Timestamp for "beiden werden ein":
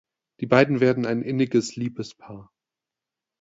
0.47-1.21